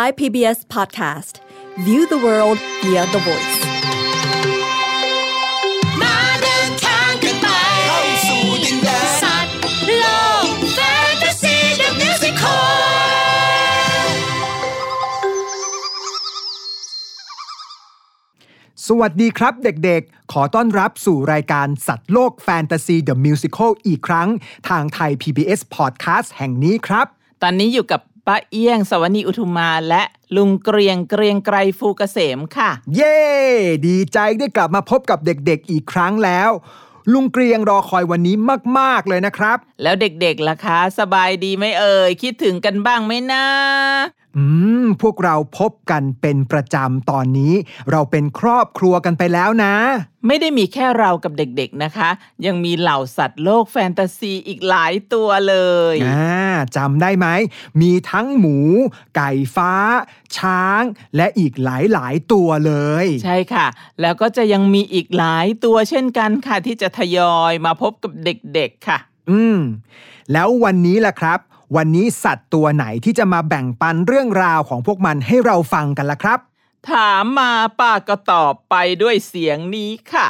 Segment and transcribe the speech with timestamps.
[0.00, 1.34] Thai PBS Podcast
[1.86, 3.56] View the world via the voice
[6.00, 7.48] มาเดินทางกันไป
[7.86, 9.54] เข้าสู่ดินแดนสัตว์
[9.98, 10.06] โล
[10.44, 10.78] กแฟ
[11.12, 12.54] นตาซีเดอะมิวสิคล
[18.86, 24.28] สวัสดีครับเด็กๆ ขอต้อนรับสู่รายการสัตว์โลกแฟนตาซีเดอะมิวสิคลอีกครั้ง
[24.68, 27.06] ทางไทย PBS Podcast แห่งนี้ครับ
[27.42, 30.02] ตอนนี้อยู่กับ ป้าเอี้ยง สวนีอุทุมาและ
[30.36, 33.18] ลุงเกรียงเกรียงไกรฟูเกษมค่ะ เย้
[33.86, 36.50] ดีใจได้กลับมาพบกับเด็กๆอีกครั้งแล้ว
[37.12, 38.36] ลุงเกรียงรอคอยวันนี้
[38.78, 43.44] มากๆเลยนะครับ แล้วเด็กๆล่ะคะ สบายดีไหมเอ่ย คิดถึงกันบ้างไหมนะ
[44.36, 44.44] อื
[44.82, 47.54] ม พวกเราพบกันเป็นประจำตอนนี้
[47.90, 49.74] เราเป็นครอบครัวกันไปแล้วนะ
[50.26, 52.10] ไม่ได้มีแค่เรากับเด็กๆนะคะ
[52.46, 55.56] ยังมีเหล่าสัตว์โลกแฟนตาซีอีกหลายตัวเล
[55.94, 57.26] ยอ่าจำได้ไหม
[57.80, 58.58] มีทั้งหมู
[59.16, 59.72] ไก่ฟ้า
[60.36, 60.82] ช้าง
[61.16, 62.74] และอีกหลายๆตัวเล
[63.04, 63.66] ย ใช่ค่ะ
[64.00, 68.98] แล้วก็จะยังมีอีกหลายตัวเช่นกันค่ะ ที่จะทยอยมาพบกับเด็กๆค่ะ
[69.30, 69.58] อืม
[70.32, 71.40] แล้ววันนี้ล่ะครับ
[71.76, 76.38] วันนี้สัตว์ตัวไหนที่จะมาแบ่งปันเรื่องราวของพวกมันให้เราฟังกันล่ะครับ
[76.90, 80.26] ถามมาป้าก็ตอบไปด้วยเสียงนี้ค่ะ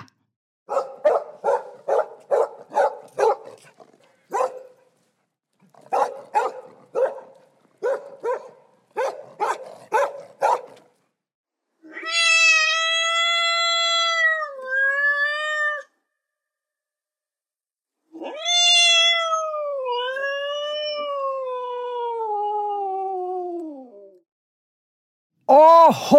[25.48, 25.68] โอ้
[26.00, 26.10] โห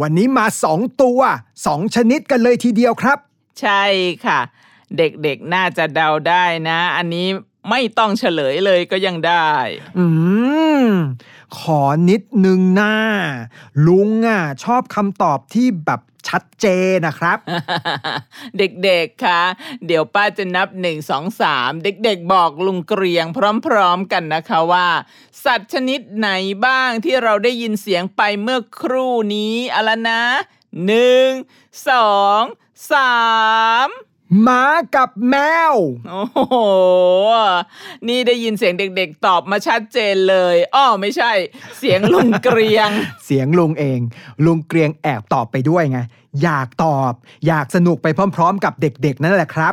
[0.00, 1.20] วันนี้มาสองตัว
[1.66, 3.18] สองชนิดกันเลยทีเดียวครับ
[3.60, 3.82] ใช่
[4.26, 4.40] ค่ะ
[4.96, 7.26] เด็กๆน่าจะเดาได้นะ อันนี้
[7.70, 9.50] ไม่ต้องเฉลยเลยก็ยังได้
[9.98, 10.06] อื
[10.84, 10.88] ม
[11.58, 12.96] ขอนิดนึงหน้า
[13.86, 17.38] ลุงอะชอบคำตอบที่แบบชัดเจนนะครับ
[18.58, 19.42] เด็กๆคะ
[19.86, 23.26] เดี๋ยวป้าจะนับหนึ่งสองสามเด็กๆบอกลุงเกรียง
[23.66, 24.88] พร้อมๆกันนะคะว่า
[25.44, 26.30] สัตว์ชนิดไหน
[26.66, 30.22] บ้างที่เราได้ยินเสียงไปเมื่อครู่นี้อะละนะ
[30.86, 31.28] หนึ่ง
[31.88, 32.42] สอง
[32.92, 33.20] สา
[33.86, 33.88] ม
[34.42, 34.64] หมา
[34.96, 35.36] กับแม
[35.72, 35.74] ว
[36.10, 36.56] โอ้โห
[38.08, 41.32] นี่ได้ยินเสียงเด็กๆ ตอบมาชัดเจนเลย อ้อไม่ใช่
[41.78, 42.90] เสียงลุงเกรียง
[43.26, 44.00] เสียงลุงเอง
[44.44, 46.00] ลุงเกรียงแอบตอบไปด้วยไง
[46.42, 47.12] อยากตอบ
[47.46, 49.72] อยากสนุกไปพร้อม ๆ กับเด็กๆ นั่นแหละครับ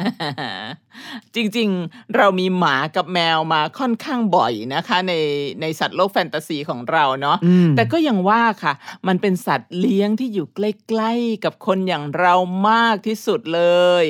[1.36, 5.14] จริงๆ เรามีหมากับแมวมาค่อนข้างบ่อยนะคะ ใน
[5.62, 8.74] ในสัตว์โลกแฟนตาซีของเราเนาะอืมแต่ก็ยังว่าค่ะ
[9.08, 12.34] มันเป็นสัตว์เลี้ยงที่อยู่ใกล้ๆกับคนอย่างเรา
[12.70, 13.64] มากที่สุดเล
[14.02, 14.04] ย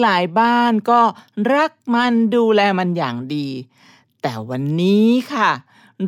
[0.00, 1.00] หลายๆบ้านก็
[1.54, 3.48] รักมันดูแลมันอย่างดี
[4.22, 5.50] แต่วันนี้ค่ะ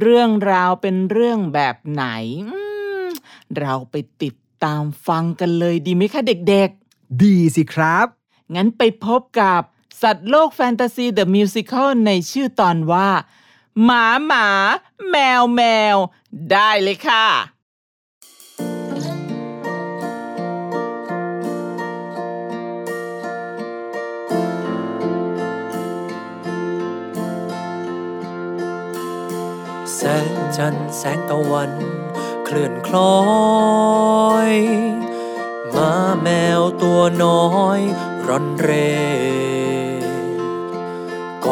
[0.01, 2.05] เรื่องราวเป็นเรื่องแบบไหน
[2.49, 2.61] อื
[3.05, 3.07] ม
[3.59, 4.35] เราไปติด
[4.65, 8.07] ตามฟังกันเลยดีไหมคะเด็กๆ ดีสิครับ
[8.55, 9.63] งั้นไปพบกับ
[10.03, 13.11] สัตว์โลกแฟนตาซีเดอะมิวสิคลในชื่อตอนว่า
[13.85, 14.47] หมาหมา
[15.11, 15.63] แมวแม
[15.95, 15.97] ว
[16.51, 17.27] ได้เลยค่ะ
[29.95, 30.01] แส
[30.31, 31.73] งจันทร์แสงตะวัน
[32.45, 33.17] เคลื่อนคล้อ
[34.51, 34.53] ย
[35.75, 36.29] มาแม
[36.59, 37.45] วตัวน้อ
[37.79, 37.81] ย
[38.27, 39.60] ร่อนเร่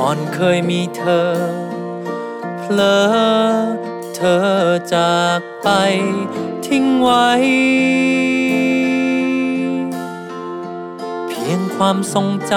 [0.00, 1.30] ก่อนเคยมีเธอ
[2.58, 2.98] เพลอ
[4.16, 4.48] เธอ
[4.94, 5.68] จากไป
[6.66, 7.28] ทิ้งไว้
[11.28, 12.52] เพียงความทรงจ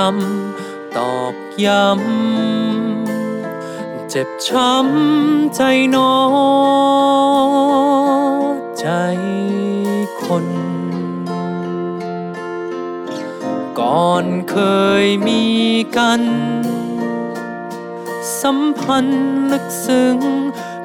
[0.46, 1.35] ำตอก
[1.66, 6.13] ย้ำ เจ็บช้ำใจหนอ
[8.80, 8.88] ใจ
[10.24, 10.47] คน
[13.80, 14.57] ก่อนเค
[15.03, 15.44] ยมี
[15.97, 16.22] กัน
[18.41, 20.18] สัมพันธ์ลึกซึ้ง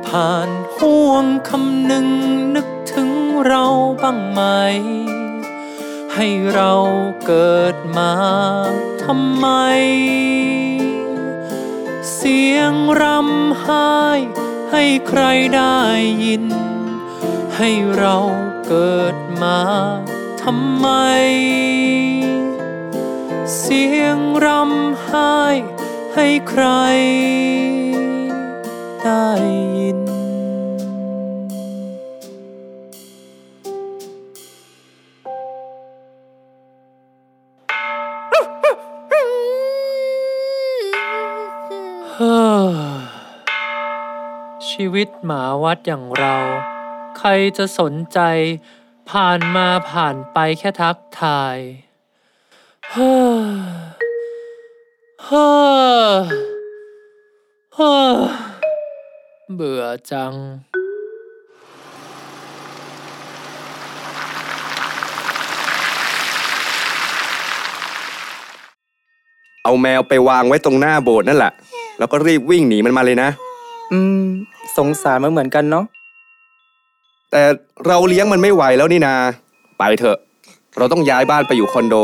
[0.06, 2.08] ผ่านห่วงคำหนึ่ง
[2.54, 3.10] นึกถึง
[3.46, 3.64] เรา
[4.02, 4.40] บ้างไหม
[6.14, 6.72] ให้เรา
[7.26, 8.12] เกิดมา
[9.04, 9.46] ทำไม
[12.14, 12.72] เสียง
[13.02, 13.90] รำไห้
[14.72, 15.22] ให้ใคร
[15.54, 15.78] ได้
[16.24, 16.46] ยิน
[17.56, 18.16] ให้เรา
[18.66, 19.60] เกิดมา
[20.42, 20.88] ทำไม
[23.58, 25.36] เสียงรำไห้
[26.18, 26.64] ให้ใคร
[29.02, 29.26] ได้
[29.78, 29.98] ยิน
[44.68, 46.36] ชีวิตหมาวัดอย่างเรา
[47.18, 48.20] ใครจะสนใจ
[49.10, 51.56] ผ่านมาผ่านไปแค่ทักทาย
[52.90, 53.12] เฮ้
[53.84, 53.85] อ
[55.32, 55.48] ฮ้อ
[57.74, 58.14] เฮ้อ
[59.54, 60.32] เบื่อจัง
[69.62, 71.52] เอาแมวไปวางไว้ตรงหน้าโบสถ์นั่นแหละ
[71.98, 73.28] แล้วก็รีบวิ่งหนีมันมาเลยนะ
[73.92, 74.22] อืม
[74.76, 75.84] สงสารมันเหมือนกันเนาะ
[77.30, 77.42] แต่
[77.86, 79.14] เราเลี้ยงมันไม่ไหวแล้วนี่นา
[79.78, 80.18] ไปเถอะ
[80.78, 81.94] เราต้องย้ายบ้านไปอยู่คอนโด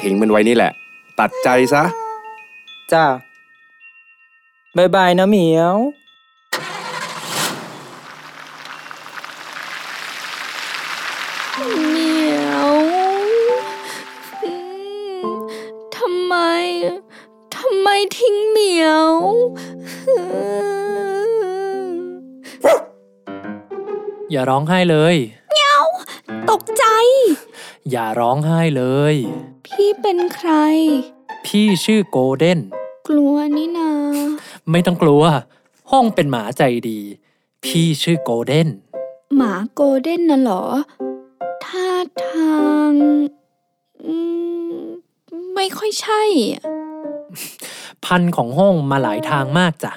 [0.00, 0.72] ทิ้งมันไว้นี่แหละ
[1.20, 1.84] ตัดใจซะ
[2.92, 3.06] จ้า
[4.76, 5.76] บายบายนะเหมียว
[11.90, 12.70] เหมียว
[14.42, 14.50] อื
[15.24, 15.26] ม
[15.96, 16.34] ทำไม
[17.56, 19.06] ทำไมทิ้งเหมียว
[24.30, 25.16] อย่าร้องไห้เลย
[26.50, 26.84] ตกใจ
[27.90, 29.14] อย่าร้องไห้เลย
[29.66, 30.50] พี่เป็นใคร
[31.46, 32.60] พี่ชื่อโกลเด้น
[33.08, 33.90] กลัวนี่นา
[34.70, 35.22] ไม่ต้องกลัว
[35.90, 37.00] ห้องเป็นหมาใจดี
[37.64, 38.68] พี่ชื่อโกลเด้น
[39.36, 40.64] หมาโกลเด้นน่ะเหรอ
[41.64, 41.88] ท่า
[42.24, 42.60] ทา
[42.90, 42.92] ง
[44.04, 44.14] อื
[44.72, 44.76] ม
[45.54, 46.22] ไม่ค่อยใช่
[46.52, 46.62] อะ
[48.04, 49.92] พันธุ์ของห้องมาหลายทางมากจ้ะ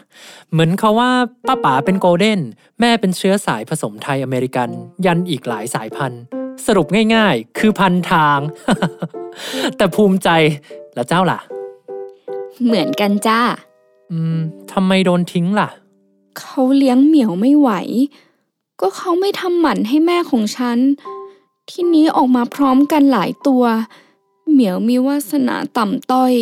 [0.52, 1.12] เหมือนเขาว่า
[1.48, 2.40] ป้าป๋าเป็นโกลเด้น
[2.80, 4.70] แม่เป็นเชื้อสายผสมไทยอเมริกัน
[5.06, 6.22] ยันอีกหลายสายพันธุ์
[6.66, 8.40] สรุปง่ายๆ คือพันทาง
[9.78, 10.30] แต่ภูมิใจ
[10.96, 11.40] แล้วเจ้าล่ะ
[12.64, 13.40] เหมือนกันจ้า
[14.12, 14.40] อืม
[14.72, 15.70] ทำไมโดนทิ้งล่ะ
[16.40, 17.70] เขาเลี้ยงเหมียวไม่ไหว
[18.80, 20.78] ก็เขาไม่ทำหมันให้แม่ของฉัน
[21.70, 23.64] ทีนี้ออกมาพร้อมกันหลายตัว
[24.52, 26.34] เหมียวมีวาสนาต่ำต้อย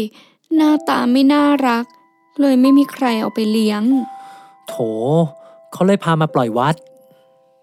[0.56, 1.86] หน้าตาไม่น่ารัก
[2.42, 3.84] เลยไม่มีใครเอาไปเลี้ยง
[4.68, 4.74] โถ
[5.72, 6.76] เขาเลยพามาปล่อยวัด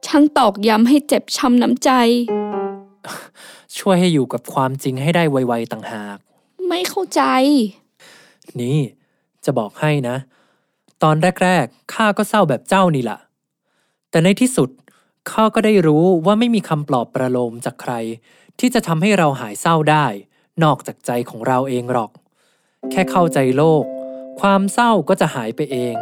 [0.07, 1.91] ช่างตอกย้ำให้เจ็บช้ำน้ำใจ
[3.79, 6.17] ช่วยให้อยู่กับความจริงให้ได้ไวๆต่างหาก
[6.69, 7.23] ไม่เข้าใจ
[8.63, 8.79] นี่
[9.45, 10.17] จะบอกให้นะ
[11.03, 13.19] ตอนแรกๆข้าก็เศร้าแบบเจ้านี่แหละ
[14.11, 14.69] แต่ในที่สุด
[15.31, 17.93] ข้าก็ได้รู้ว่าไม่มีคำปลอบประโลมจากใคร
[18.59, 20.07] ที่จะทำให้เราหายเศร้าได้
[20.65, 22.11] นอกจากใจของเราเองหรอก
[22.91, 23.85] แค่เข้าใจโลก
[24.41, 25.95] ความเศร้าก็จะหายไปเอง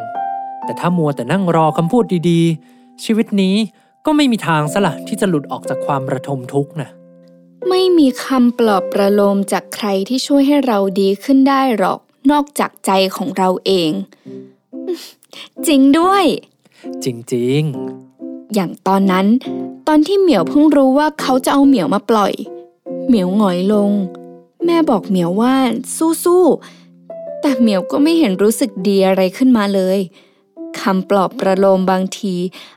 [0.64, 3.56] แต่ถ้ามัวแต่นั่งรอคำพูดดีๆ ชีวิตนี้
[4.06, 6.88] ก็ไม่มีทางซะละที่จะหลุดออกจากความระทมทุกข์นะ
[7.68, 13.90] ไม่มีคำปลอบประโลมจากใครที่ช่วยให้เราดีขึ้นได้หรอก นอกจากใจของเราเอง
[15.66, 16.24] จริงด้วย
[17.04, 17.62] จริง
[18.54, 19.26] อย่างตอนนั้น
[19.88, 22.32] ตอนที่เหมียวเพิ่งรู้ว่าเขาจะเอาเหมียวมาปล่อย
[23.06, 23.90] เหมียวหงอยลง
[24.64, 25.54] แม่บอกเหมียวว่า
[26.24, 29.98] สู้ๆ แต่เหมียวก็ไม่เห็นรู้สึกดีอะไรขึ้นมาเลย
[30.80, 32.34] คำปลอบประโลมบางที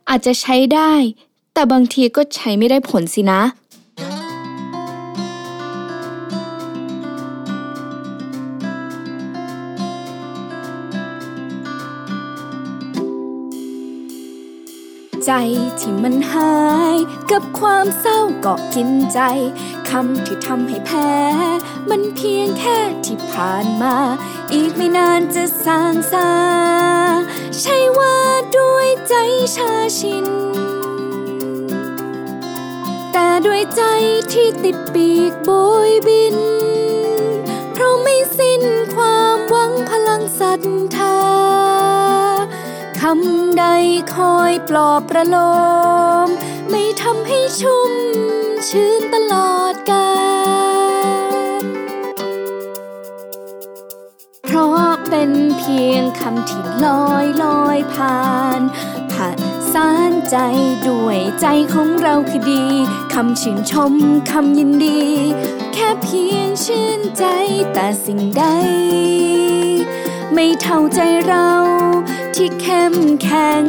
[0.09, 0.93] อาจจะใช้ได้
[1.53, 3.41] แต่บางทีก็ใช้ไม่ได้ผลสินะ
[15.25, 15.31] ใจ
[15.79, 16.55] ที่มันหา
[16.95, 16.97] ย
[17.31, 19.19] กับความเศร้าเกาะกินใจ
[19.89, 21.11] คำที่ทำให้แพ้
[21.89, 23.95] มันเพียงแค่ที่ผ่านมา
[24.53, 26.31] อีกไม่นานจะสางสา
[27.59, 28.17] ใช่ว่า
[28.57, 29.15] ด้วยใจ
[29.55, 30.27] ชาชิน
[33.11, 33.83] แต่ด้วยใจ
[34.31, 35.49] ที่ติดปีกโบ
[35.89, 36.37] ยบิน
[37.71, 38.63] เพราะไม่สิ้น
[38.95, 40.61] ความหวังพลังศรัท
[40.95, 41.70] ธา
[43.05, 43.65] คำใด
[44.15, 45.37] คอยปลอบประโล
[46.25, 46.27] ม
[46.69, 47.91] ไม่ทำให้ชุ่ม
[48.69, 50.11] ชื้นตลอดกา
[51.61, 51.63] ล
[54.45, 58.21] เพราะเป็นเพียงคำที่ลอยลอยผ่า
[58.59, 58.61] น
[59.11, 59.37] ผ่าน
[59.73, 60.37] สารใจ
[60.87, 62.65] ด้วยใจของเราคือดี
[63.13, 63.93] คำชื่นชม
[64.31, 65.01] คำยินดี
[65.73, 67.25] แค่เพียงชื่นใจ
[67.73, 68.43] แต่สิ่งใด
[70.33, 71.49] ไม่เท่าใจเรา
[72.35, 73.65] ที่เข้มแข็ง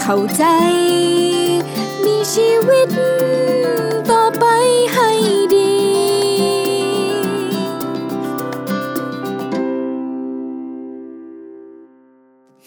[0.00, 0.44] เข้าใจ
[2.04, 2.90] มีชีวิต
[4.10, 4.44] ต่อไป
[4.94, 5.10] ให้
[5.54, 5.72] ดี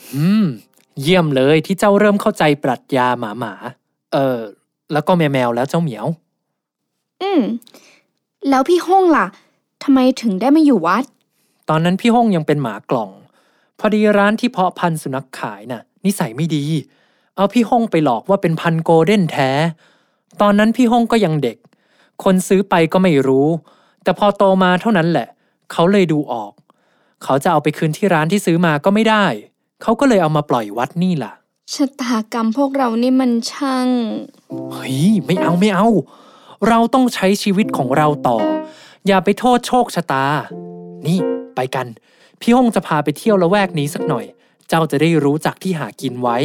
[0.10, 0.46] ๆอืม
[1.02, 4.40] เยี่ยมเลยที่เจ้าเริ่มเข้าใจปรัชญาหมาหมาๆเออ
[4.92, 6.06] แล้วก็แมวแมวๆแล้วเจ้าเหมียว
[7.22, 7.42] อืม
[8.50, 9.26] แล้วพี่ห้องล่ะ
[9.84, 11.06] ทำไมถึงได้มาอยู่วัด
[11.70, 13.12] ตอนนั้นพี่ห้องยังเป็นหมากล่อง
[13.80, 16.66] พอดีร้านที่เพาะพันธุ์สุนัขขายน่ะ นิสัยไม่ดี
[17.36, 19.52] เอาพี่ห้องไปหลอกว่าเป็นพันธุ์โกลเด้นแท้
[20.42, 21.58] ตอนนั้นพี่ห้องก็ยังเด็ก
[22.24, 23.48] คนซื้อไปก็ไม่รู้
[24.04, 25.28] แต่พอโตมาเท่านั้นแหละ
[25.72, 26.54] เขาเลยดูออก
[27.24, 29.26] เขาจะเอาไปคืนที่ร้านที่ซื้อมาก็ไม่ได้
[29.82, 31.34] เขาก็เลยเอามาปล่อยวัดนี่ล่ะ
[31.74, 33.90] ชะตากรรมพวกเรานี่มันช่าง
[34.72, 35.88] เฮ้ยไม่เอาไม่เอา
[36.68, 38.38] เราต้องใช้ชีวิตของเราต่อ
[39.08, 40.26] อย่าไปโทษโชคชะตา
[41.08, 41.20] นี่
[41.60, 41.88] ไปกัน
[42.42, 44.26] พี่ห้องจะพาไปเที่ยวละแวกนี้สักหน่อย
[44.70, 46.38] เจ้าจะได้รู้จักที่หากินไว้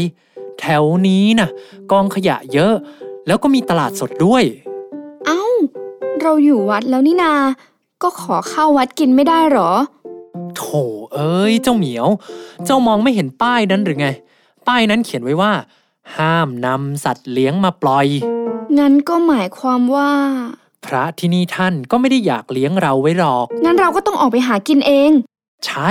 [0.60, 1.50] แถวนี้น่ะ
[1.92, 2.74] กองขยะเยอะ
[3.26, 4.44] แล้วก็มีตลาดสดด้วย
[5.26, 5.42] เอ้า
[6.20, 7.34] เราอยู่วัดแล้วนี่นา
[8.02, 9.70] ก็ขอเข้าวัดกินไม่ได้หรอ
[10.56, 10.64] โถ
[11.14, 12.08] เอ้ย เจ้าเหมียว
[12.64, 14.08] เจ้ามองไม่เห็นป้ายนั้นหรือไง
[14.68, 15.52] ป้ายนั้นเขียนไว้ว่า
[16.16, 18.06] ห้ามนำสัตว์เลี้ยงมาปล่อย
[18.78, 20.10] งั้นก็หมายความว่า
[20.86, 25.10] พระที่นี่ท่านก็ไม่ได้อยากเลี้ยงเราไว้หรอก งั้นเราก็ต้องออกไปหากินเอง
[25.66, 25.90] ใช่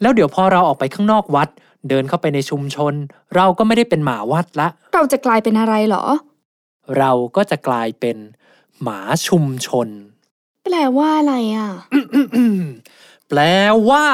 [0.00, 1.48] แล้วเดี๋ยวพอเราออกไปข้างนอกวัด
[1.88, 2.94] เดินเข้าไปในชุมชน
[3.36, 6.04] เราก็ไม่ได้เป็นหมาวัดละ เราจะกลายเป็นอะไรหรอ
[6.98, 8.16] เราก็จะกลายเป็น
[8.82, 9.88] หมาชุมชน
[10.64, 11.70] แปลว่าอะไรอะ
[13.28, 13.40] แปล
[13.88, 14.04] ว่า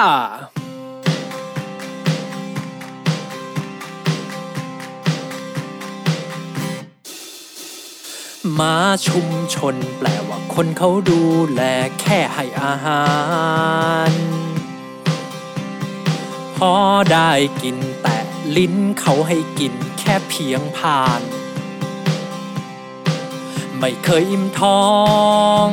[8.58, 8.76] มา
[9.08, 11.22] ชุมชนแปลว่าคนเขาดู
[11.54, 11.62] แล
[12.00, 13.02] แค่ให้อาหา
[14.10, 14.12] ร
[16.56, 16.74] พอ
[17.12, 17.30] ได้
[17.62, 18.16] กินแต่
[18.56, 21.22] ลิ้นเขาให้กินแค่เพียงผ่าน
[23.78, 24.84] ไม่เคยอิ่มท้อ
[25.66, 25.68] ง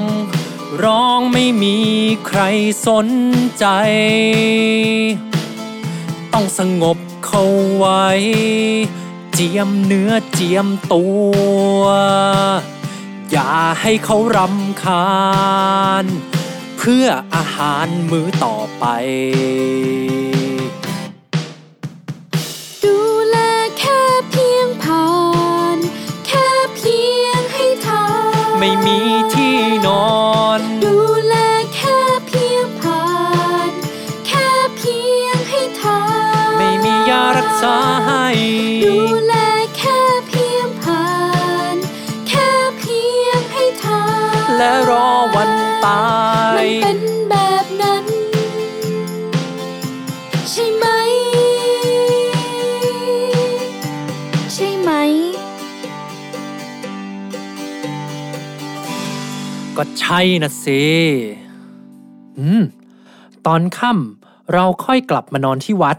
[0.84, 1.78] ร้องไม่มี
[2.28, 2.42] ใคร
[2.88, 3.08] สน
[3.60, 3.66] ใจ
[6.34, 7.44] ต้องสงบเขา
[7.78, 8.08] ไว้
[9.34, 11.06] เจียมเนื้อเจียมตั
[11.80, 11.84] ว
[13.32, 15.10] อย่าให้เขารำคา
[16.04, 16.06] ญ
[16.78, 18.86] เพื่ออาหารมื้อต่อไป
[22.84, 22.98] ดู
[23.30, 23.38] แล
[23.80, 25.10] แค่เพียงผ่า
[25.76, 25.78] น
[26.28, 28.06] แค่เพียงให้ทา
[28.56, 29.00] นไม่มี
[29.34, 29.58] ที่
[29.88, 30.14] นอ
[30.60, 30.98] น ดู
[31.28, 31.36] แล
[31.76, 33.06] แค่เพียงผ่า
[33.70, 33.72] น
[34.28, 34.48] แค่
[34.78, 36.02] เพียงให้ทา
[36.50, 38.26] น ไม่มียารักษาให้
[59.84, 60.84] ก็ใช่นะสิ
[62.40, 62.64] อืม
[63.46, 65.98] ตอนค่ำเราค่อยกลับมานอนที่วัด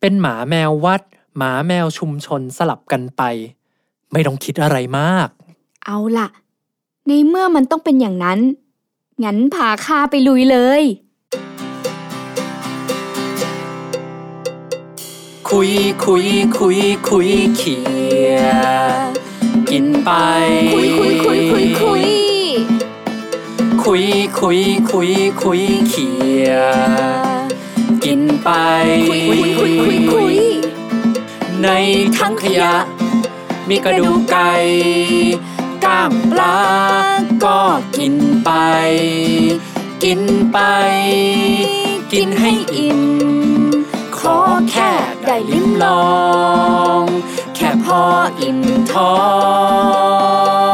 [0.00, 1.02] เป็นหมาแมววัด
[1.36, 3.22] หมาแมวชุมชนสลับกันไป
[4.12, 5.28] ไม่ต้องคิดอะไรมาก
[5.84, 6.28] เอาล่ะ
[7.06, 8.40] ในเมื่อมันต้องเป็นอย่างนั้น
[9.24, 10.82] งั้นพาข้าไปลุยเลย
[15.50, 15.72] คุย
[16.04, 16.26] คุย
[16.58, 17.76] คุยคุยเขี
[18.34, 18.38] ย
[19.70, 20.10] กินไป
[20.74, 22.17] คุยคุยคุยคุยคุย
[23.92, 26.10] คุยคุยคุยคุยเขี
[26.46, 26.50] ย
[28.04, 28.50] กินไป
[29.08, 30.36] คุยคุยคุยคุยคุย
[31.62, 31.68] ใน
[32.16, 32.74] ถังขยะ
[33.68, 34.52] มีกระดูกไก่
[35.84, 36.58] ก้างปลา
[37.44, 37.60] ก็
[37.96, 38.14] กิน
[38.44, 38.50] ไป
[40.04, 40.20] กิน
[40.52, 40.58] ไป
[42.12, 43.02] กินให้อิ่ม
[44.18, 44.36] ขอ
[44.70, 44.92] แค่
[45.26, 46.08] ได้ลิ้มลอ
[47.00, 47.02] ง
[47.56, 48.02] แค่พอ
[48.40, 48.58] อิ่ม
[48.92, 49.14] ท้อ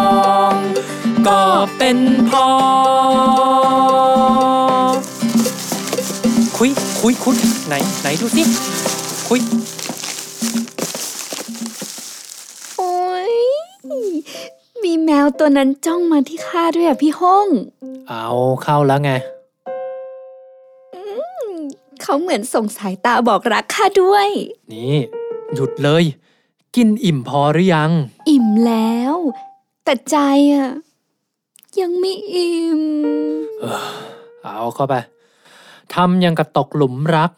[0.00, 0.03] งก็
[1.86, 2.48] เป็นพอ
[6.56, 7.36] คุยคุยคุย
[7.66, 8.42] ไหน ไหนดูสิ
[9.28, 9.40] คุย
[12.76, 12.94] โอ้
[13.32, 13.34] ย
[14.82, 17.48] มีแมวตัวนั้นจ้องมาที่ข้าด้วยอะพี่ห้อง
[18.08, 18.28] เอา
[18.62, 19.10] เข้าแล้วไง
[22.02, 24.28] เขาเหมือนส่งสายตาบอกรักข้าด้วย
[24.72, 24.96] นี่
[25.54, 26.04] หยุดเลย
[26.76, 27.90] กินอิ่มพอหรือยัง
[28.30, 29.14] อิ่มแล้ว
[29.84, 30.18] แต่ใจ
[30.54, 30.68] อะ
[31.80, 32.82] ยังไม่อิ่ม
[34.44, 34.94] เอาเข้าไป
[35.94, 37.32] ทำยังกับตกหลุมรักรัก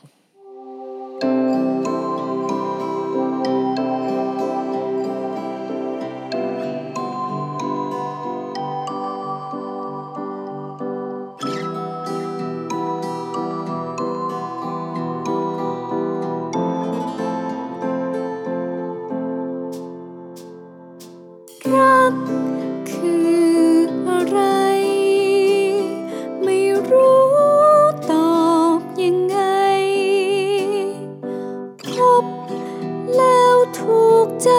[34.43, 34.51] ใจ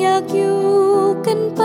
[0.00, 0.62] อยากอยู่
[1.26, 1.62] กันไป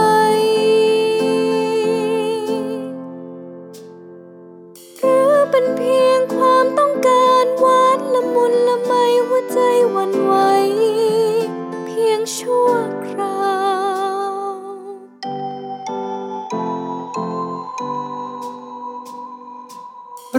[4.99, 8.93] หรือเป็นเพียงความต้องการวานละมุนละไม
[9.27, 9.59] หัวใจ
[9.95, 10.33] วันไหว
[11.85, 12.69] เพียงชั่ว
[13.07, 13.41] ครา
[14.31, 14.33] ว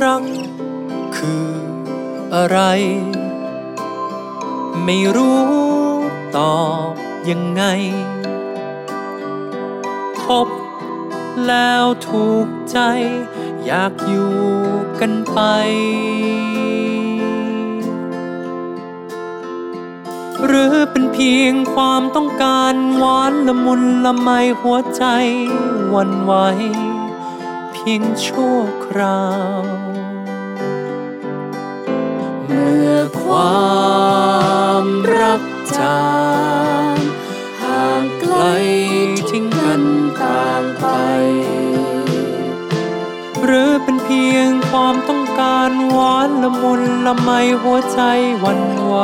[0.02, 0.24] รัก
[1.16, 1.50] คือ
[2.34, 2.58] อะไร
[4.84, 5.51] ไม่รู้
[7.30, 7.62] ยังไง
[10.22, 10.48] คบ
[11.46, 12.78] แล้วถูกใจ
[13.64, 14.36] อยากอยู่
[15.00, 15.40] กันไป
[20.46, 24.28] หรือเป็นเพียงความต้องการหวานละมุนละไม
[24.60, 25.04] หัวใจ
[25.94, 26.32] วันไหว
[27.72, 29.26] เพียงชั่วครา
[29.62, 29.64] ว
[32.44, 33.72] เมื่อควา
[34.84, 34.86] ม
[35.18, 35.42] รัก
[35.78, 36.00] จา
[37.00, 37.01] ก
[38.44, 38.50] ไป
[39.30, 39.82] ทิ้งกัน
[40.20, 40.86] ต่างไป
[43.44, 47.30] หรือเป็นเพียงความต้องการหวานละมุนละไม
[47.62, 48.00] หัวใจ
[48.44, 48.94] วันไหว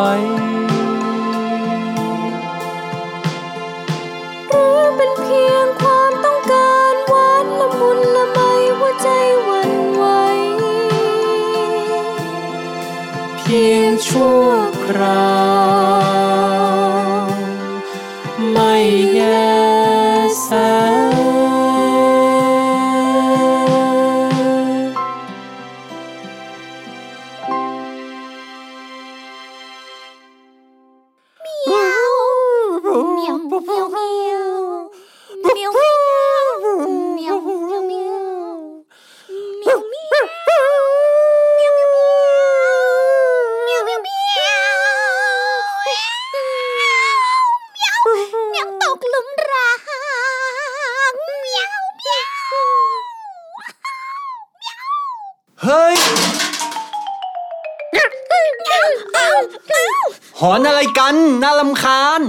[61.38, 62.21] นน่าลำคาญ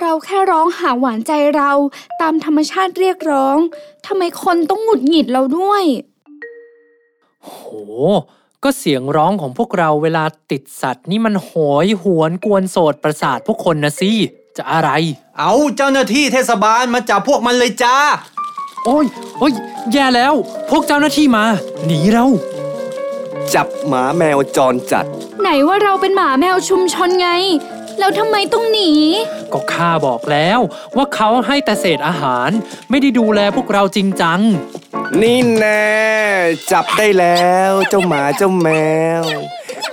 [0.00, 1.72] เราแค่ร้องหาหวานใจเรา
[2.20, 3.58] ตามธรรมชาติเรียกร้อง
[4.06, 5.84] ทำไมคนต้องหงุดหงิดเราด้วย
[7.44, 7.54] โห
[8.64, 11.50] ก็เสียงร้องของพวกเราเวลาติดสัตว์นี่มันโห
[11.84, 14.12] ยหวนกวนโสดประสาทพวกคนนะสิ
[14.56, 14.90] จะอะไร
[15.38, 17.96] เอาเจ้าหน้าที่เทศบาลมาจับพวกมันเลยจ้า
[18.84, 19.06] โอ้ย
[19.38, 19.52] โอ้ย
[19.92, 20.34] แย่แล้ว
[20.70, 21.44] พวกเจ้าหน้าที่มา
[21.84, 22.26] หนีเรา
[23.54, 25.06] จับหมาแมวจรจัด
[25.40, 27.30] ไหนว่าเราเป็นหมาแมวชุมชนไง
[27.98, 28.90] แล้วทำไมต้องหนี
[29.52, 30.60] ก็ข้าบอกแล้ว
[30.96, 32.50] ว่าเขาให้แต่เศษอาหาร
[32.90, 34.40] ไม่ได้ดูแลพวกเราจริงจัง
[35.20, 35.82] นี่แน่
[36.72, 38.68] จับได้แล้วเจ้าหมาเจ้าแม
[39.22, 39.24] ว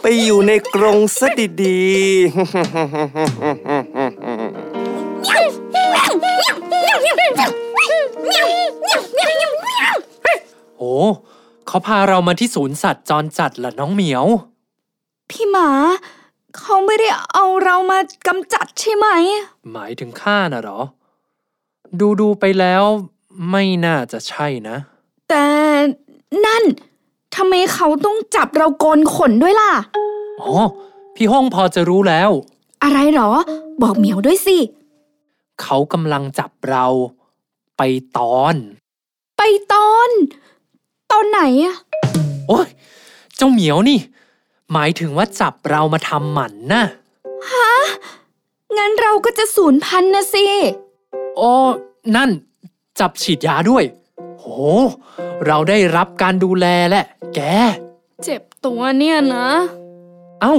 [0.02, 1.28] ไปอยู่ในกรงซะ
[1.64, 1.90] ดีๆ
[10.78, 10.94] โอ้
[11.68, 14.26] เขาพาเรามาที่ศูนย์สัตว์จรจัดล่ะน้องเหมียว
[15.30, 15.70] พี่หมา
[16.58, 19.08] เขาไม่ได้เอาเรามากำจัดใช่ไหม
[19.72, 20.80] หมายถึงข้าน่ะเหรอ
[22.00, 22.84] ดูดูๆไปแล้ว
[23.52, 24.78] ไม่น่าจะใช่นะ
[25.30, 25.46] แต่
[26.46, 26.64] นั่น
[27.36, 29.72] ทำไมเขาต้องจับเราโกนขนด้วยล่ะ
[30.42, 30.52] อ๋อ
[31.16, 32.30] พี่ห้องพอจะรู้แล้ว
[32.84, 33.30] อะไรหรอ
[33.82, 34.58] บอกเหมียวด้วยสิ
[35.62, 36.86] เขากำลังจับเรา
[37.78, 37.82] ไป
[38.18, 38.56] ตอน
[39.38, 39.42] ไป
[39.74, 40.10] ตอน
[41.12, 41.76] ตอนไหนอะ
[42.48, 42.68] โอ้ย
[43.36, 44.00] เจ้าเหมียวนี่
[44.74, 46.84] หมายถึงว่าจับเรามาทำหมันนะ
[48.78, 50.46] งั้นเราก็จะสูญพันธุ์นะสิ
[51.38, 51.54] โอ้
[52.16, 52.30] นั่น
[53.00, 53.84] จับฉีดยาด้วย
[54.40, 54.46] โห
[55.46, 57.06] เราได้รับการดูแลแหละ
[57.36, 57.40] แก
[58.24, 59.48] เจ็บตัวเนี่ยนะ
[60.42, 60.56] เอ้า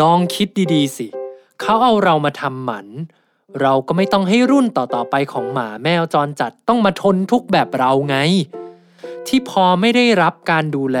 [0.00, 1.06] ลองคิดดีๆ สิ
[1.60, 2.86] เขาเอาเรามาทำหมัน
[3.60, 8.16] เราก็ไม่ต้องให้รุ่นต่อๆไปของหมาแมวจรจัดต้องมาทนทุกข์แบบเราไง
[9.26, 10.98] ที่พอไม่ได้รับการดูแล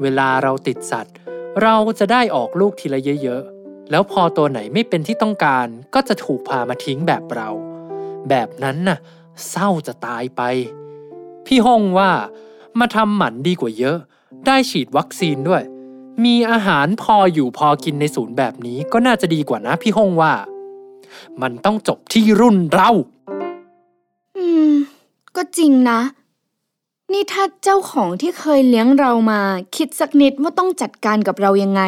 [0.00, 1.16] เวลาเราติดสัตว์
[1.62, 7.48] เราจะได้ออกลูกทีละเยอะๆ แล้วพอตัวไหนไม่เป็นที่ต้องการก็จะถูกพามาทิ้งแบบเรา
[8.28, 8.98] แบบนั้นน่ะ
[9.50, 10.42] เศร้าจะตายไป
[11.46, 12.10] พี่ห้องว่า
[12.78, 13.96] มาทำหมันดีกว่าเยอะ
[14.46, 15.62] ได้ฉีดวัคซีนด้วย
[16.24, 20.32] มีอาหารพออยู่พอกินในศูนย์แบบนี้ก็น่าจะดีกว่านะพี่ห้องว่า
[21.42, 22.90] มันต้องจบที่รุ่นเรา
[24.36, 24.72] อืม
[25.36, 26.00] ก็จริงนะ
[27.12, 29.40] นี่ถ้าเจ้าของที่เคยเลี้ยงเรามา
[29.76, 31.82] คิดสักนิดว่าต้องจัดการกับเรายังไง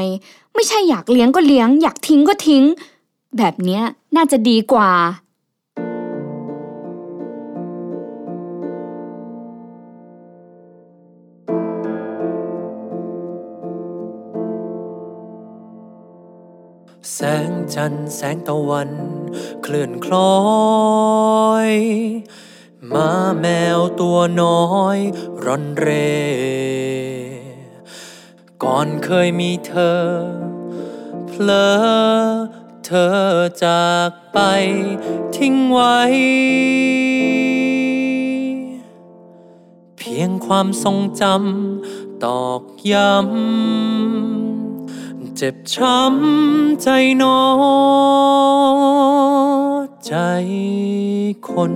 [0.54, 2.64] ไม่ใช่อยากเลี้ยงก็เลี้ยง อยากทิ้งก็ทิ้ง
[3.38, 3.82] แบบเนี้ย
[4.16, 4.90] น่าจะดีกว่า
[17.14, 18.90] แสงจันทร์แสงตะวัน
[19.62, 20.34] เคลื่อนคล้อ
[21.68, 21.70] ย
[22.94, 23.10] มา
[23.40, 23.46] แม
[23.78, 24.60] วตัวน้อ
[24.96, 24.98] ย
[25.44, 26.12] ร่อนเร่
[28.62, 30.00] ก่อนเคยมีเธอ
[31.26, 31.66] เพลอ
[32.86, 33.16] เธอ
[33.64, 34.38] จากไป
[35.36, 35.98] ทิ้งไว้
[39.98, 42.62] เพียงความทรงจำตอก
[42.92, 43.22] ย้ำ
[45.36, 46.88] เจ็บช้ำใจ
[47.22, 47.38] นอ
[50.06, 50.14] ใจ
[51.50, 51.74] คน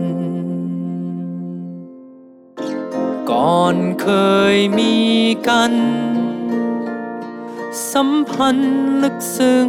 [3.32, 4.08] ก่อนเค
[4.54, 4.96] ยมี
[5.48, 5.74] กัน
[7.92, 9.68] สัมพันธ์ลึกซึ้ง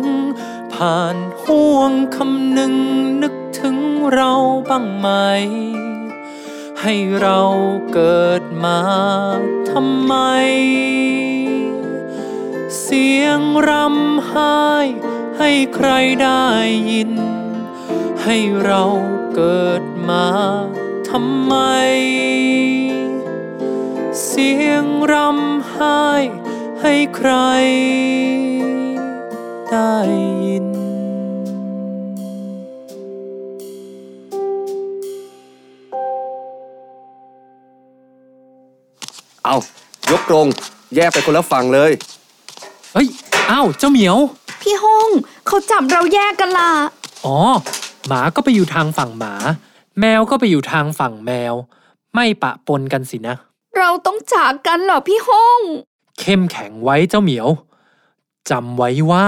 [0.73, 2.76] ผ่านห่วงคำหนึ่ง
[3.21, 3.78] นึกถึง
[4.13, 4.34] เรา
[4.69, 5.10] บ้างไหม
[6.82, 7.41] ให้เรา
[7.93, 8.80] เกิดมา
[9.71, 10.13] ทำไม
[12.82, 14.58] เสียงรำไห้
[15.39, 15.89] ให้ใคร
[16.21, 16.45] ได้
[16.91, 17.12] ยิน
[18.23, 18.84] ให้เรา
[19.36, 20.28] เกิดมา
[21.10, 21.56] ทำไม
[24.21, 25.99] เสียงรำไห้
[26.82, 27.32] ให้ใคร
[29.69, 29.93] ได้
[30.45, 30.67] ยิน
[39.45, 39.56] เอา
[40.12, 40.47] ยกกรง
[40.95, 41.91] แยกไปคนละฝั่งเลย
[42.93, 43.08] เฮ้ย
[43.52, 44.17] อ้าว เจ้าเหมียว
[44.62, 45.10] พี่ห้อง
[45.47, 46.71] เขาจับเราแยกกันล่ะ
[47.26, 47.38] อ๋อ
[48.08, 49.34] หมาก็ไปอยู่ทางฝั่งหมา
[49.99, 51.54] แมวก็ไปอยู่ทางฝั่งแมว
[52.13, 53.36] ไม่ปะปนกันสินะ
[53.78, 55.62] เราต้องจากกันเหรอพี่ห้อง
[56.20, 57.50] เข้มแข็งไว้เจ้าเหมียว
[58.50, 59.28] จำไว้ว่า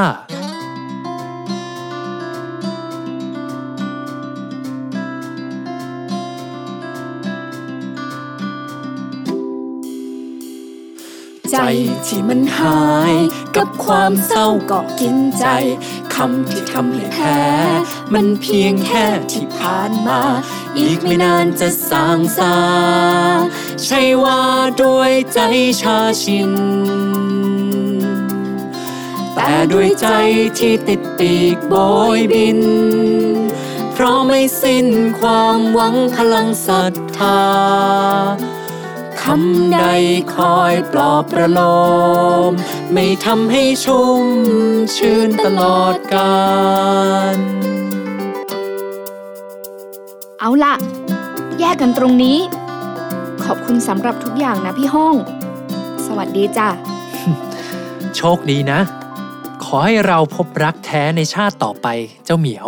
[11.51, 11.57] ใจ
[12.07, 13.15] ที่มันหาย
[13.55, 15.45] กับความเศร้าก็กินใจ
[16.15, 17.39] คำที่ทำให้แพ้
[18.13, 20.21] มันเพียงแค่ที่ผ่านมา
[20.77, 22.55] อีกไม่นานจะสางซา
[23.83, 24.41] ใช่ว่า
[24.81, 25.39] ด้วยใจ
[25.81, 26.51] ชาชิน
[29.33, 30.07] แต่ด้วยใจ
[30.57, 31.73] ที่ติดปีกโบ
[32.17, 32.59] ยบิน
[33.93, 34.87] เพราะไม่สิ้น
[35.19, 37.41] ความหวังพลังศรัทธา
[39.21, 39.79] คำใด
[40.35, 41.59] คอยปลอบประโล
[42.49, 42.51] ม
[42.93, 44.25] ไม่ทำให้ชุ่ม
[44.95, 46.35] ชื่นตลอดกา
[47.35, 47.37] ล
[50.39, 50.73] เอาล่ะ
[51.59, 52.39] แยกกันตรงนี้
[53.47, 55.15] ขอบคุณสำหรับทุกอย่างนะพี่ห้อง
[56.05, 56.67] สวัสดีจ้ะ
[58.15, 58.79] โชคดีนะ
[59.63, 61.87] ขอให้เราพบรักแท้ในชาติต่อไป
[62.25, 62.67] เจ้าเหมียว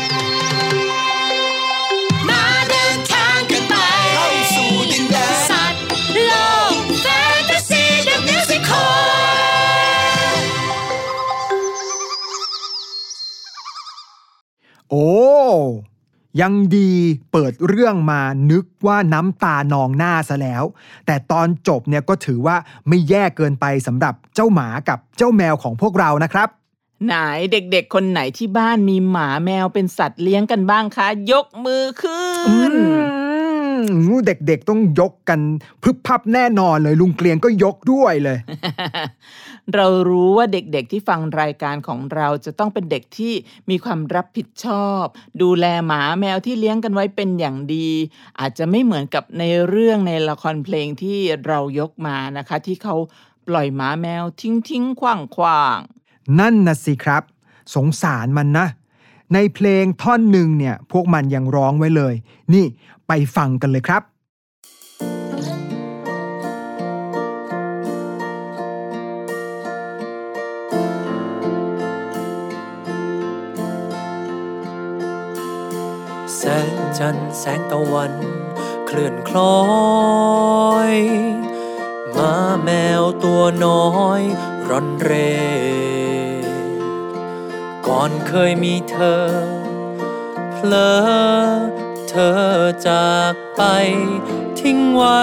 [16.41, 16.91] ยังดี
[17.31, 20.63] เปิดเรื่องมานึกว่าน้ำตานองหน้าซะแล้ว
[21.05, 22.55] แต่ตอนจบเนี่ยก็ถือว่า
[22.87, 26.49] ไม่แย่เกินไปสำหรับเจ้าหมากับเจ้าแมวของพวกเรานะครับ
[27.05, 27.13] ไหน
[27.51, 32.25] เด็กๆ คนไหนที่บ้านมีหมาแมวเป็นสัตว์เลี้ยงกันบ้างคะ ยกมือขึ้
[32.71, 33.20] นงู
[34.25, 35.39] เด็กๆต้องยกกัน
[35.83, 38.37] พึบพับแน่นอนเลยลุงเกลียงก็ยกด้วยเลย
[39.75, 43.33] เรารู้ว่าเด็กๆที่ฟังรายการของเราจะต้องเป็นเด็กที่
[43.69, 45.03] มีความรับผิดชอบ
[45.41, 47.89] ดูแลหมาแมวที่เลี้ยงกันไว้เป็นอย่างดี
[48.39, 52.95] อาจจะไม่เหมือนกับในเรื่องในละครเพลงที่เรายกมานะคะ ที่เขา
[53.47, 57.23] ปล่อยหมาแมวทิ้งทิ้งๆขว้างขว้างๆนั่นนะสิครับ
[57.75, 58.67] สงสารมันนะ
[59.33, 62.13] ในเพลงท่อนหนึ่งเนี่ยพวกมันยังร้องไว้เลย
[62.53, 62.65] นี่
[63.07, 64.03] ไปฟังกันเลยครับ
[76.37, 78.13] แสงจันทร์แสงตะวัน
[78.87, 79.57] เคลื่อนคล้อ
[80.91, 80.95] ย
[82.17, 82.69] มาแม
[83.01, 83.85] วตัวน้อ
[84.19, 84.21] ย
[84.69, 85.31] ร่อนเร่
[87.93, 89.23] ก่อนเคยมีเธอ
[90.53, 90.91] เพลอ
[92.09, 92.41] เธอ
[92.87, 93.61] จากไป
[94.59, 95.21] ทิ้งไว้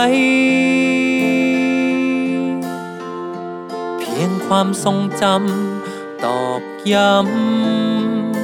[3.98, 7.14] เพียงความทรงจำตอกย้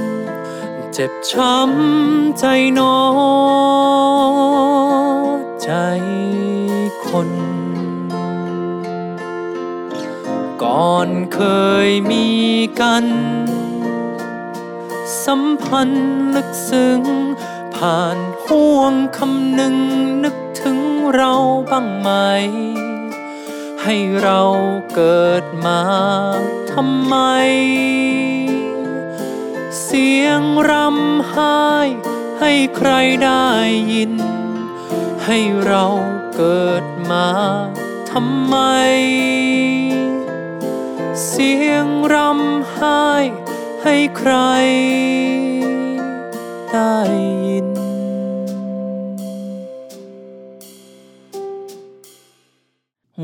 [0.05, 2.97] ำ เจ็บช้ำใจหนอ
[5.63, 5.71] ใจ
[7.07, 7.31] คน
[10.63, 11.41] ก่อนเค
[11.87, 12.27] ยมี
[12.81, 13.07] กัน
[15.27, 17.01] สัมพันธ์ลึกซึ้ง
[17.75, 19.77] ผ่านห่วงคำหนึ่ง
[20.25, 20.79] นึกถึง
[21.15, 21.35] เรา
[21.71, 22.11] บ้างไหม
[23.83, 24.41] ให้เรา
[24.95, 25.81] เกิดมา
[26.73, 27.17] ทำไม
[29.83, 31.59] เสียงรำไห้
[32.41, 32.91] ให้ใคร
[33.25, 33.49] ได้
[33.93, 34.15] ยิน
[35.25, 35.85] ให้เรา
[36.37, 37.29] เกิดมา
[38.11, 38.57] ทำไม
[41.27, 43.05] เสียงรำไห้
[43.87, 44.33] ให้ใคร
[46.71, 46.95] ได้
[47.47, 47.69] ยิน
[53.15, 53.21] โห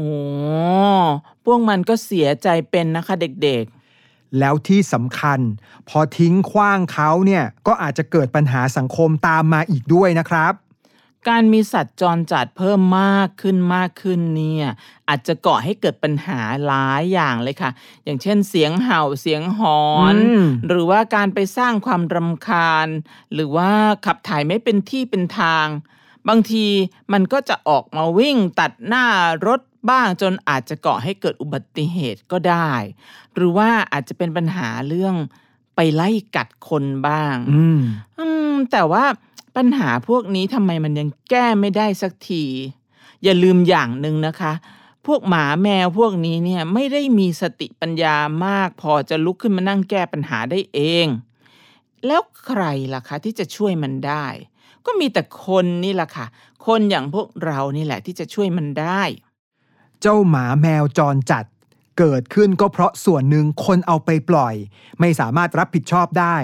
[1.44, 5.40] พวกมันก็เสียใจเป็นนะคะเด็กๆ แล้วที่สำคัญ
[5.88, 10.52] พอทิ้งขว้างเขาเนี่ย ก็อาจจะเกิดปัญหาสังคมตามมาอีกด้วยนะครับ
[11.28, 14.68] การมีสัตว์จรจัดเพิ่มมากขึ้นมากขึ้นเนี่ย
[15.08, 17.70] อาจจะก่อให้เกิดปัญหาหลายอย่างเลยค่ะ
[18.04, 22.88] อย่างเช่นเสียงเห่าเสียงหอนอืมหรือว่าการไปสร้างความรำคาญ
[23.34, 23.70] หรือว่า
[24.06, 25.66] ขับถ่ายไม่เป็นที่เป็นทาง
[26.28, 26.66] บางที
[27.12, 29.06] มันก็จะออกมาวิ่งตัดหน้า
[29.46, 32.72] รถบ้างจนอาจจะก่อให้เกิดอุบัติเหตุก็ได้
[33.34, 35.14] หรือว่าอาจจะเป็นปัญหาเรื่อง
[35.76, 37.80] ไปไล่กัดคนบ้างอืม
[38.18, 39.04] อืมแต่ว่า
[39.56, 42.44] ปัญหาพวกนี้ทำไมมันยังแก้ไม่ได้สักที
[43.22, 44.52] อย่าลืมอย่างหนึ่งนะคะ
[45.06, 51.06] พวกหมาแมวพวกนี้เนี่ยไม่ได้มีสติปัญญามาก พอจะลุกขึ้นมานั่งแก้ปัญหาได้เอง
[52.06, 52.62] แล้วใคร
[52.94, 54.26] ล่ะคะ ที่จะช่วยมันได้
[54.86, 56.26] ก็มีแต่คนนี่แหละค่ะ
[56.66, 59.02] คนอย่างพวกเรานี่แหละที่จะช่วยมันได้
[60.00, 61.44] เจ้าหมาแมวจรจัด
[61.98, 64.54] เกิดขึ้นก็เพราะส่วนหนึ่งคนเอาไปปล่อย
[65.00, 66.36] ไม่สามารถรับผิดชอบได้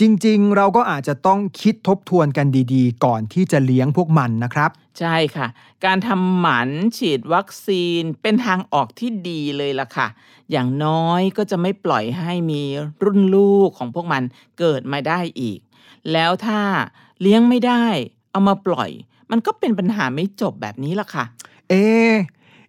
[0.00, 5.46] จริงๆ เราก็อาจจะต้องคิดทบทวนกันดีๆ ก่อนที่จะเลี้ยงพวกมันนะครับ ใช่ค่ะ
[5.84, 10.06] การทำหมันฉีดวัคซีนเป็นทางออกที่ดีเลยล่ะค่ะ
[10.50, 12.62] อย่างน้อยก็จะไม่ปล่อยให้มี
[13.04, 14.22] รุ่นลูกของพวกมัน
[14.58, 15.58] เกิดมาได้อีก
[16.12, 16.60] แล้วถ้า
[17.20, 17.84] เลี้ยงไม่ได้
[18.30, 18.90] เอามาปล่อย
[19.30, 21.24] มันก็เป็นปัญหาไม่จบแบบนี้ล่ะค่ะ
[21.70, 22.14] เอะ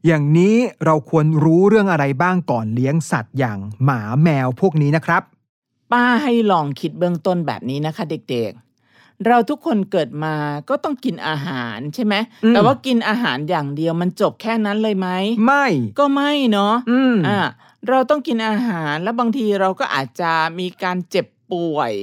[0.05, 5.23] อย่างนี้เราควรรู้เรื่องอะไรบ้างก่อนเลี้ยงสัตว์อย่างหมาแมวพวกนี้นะครับ
[5.91, 10.35] ป้าให้ลองคิดเบื้องต้นแบบนี้นะคะ เด็กๆ เราทุกคนเกิดมา
[10.69, 15.09] ก็ต้องกินอาหารใช่ไหมอืมแต่ว่ากินอาหารอย่างเดียวมันจบแค่นั้นเลยไหม
[15.45, 15.65] ไม่
[15.99, 17.39] ก็ไม่เนาะอืมอ่า
[17.89, 21.93] เราต้องกินอาหารแล้วบางทีเราก็อาจจะมีการเจ็บป่วย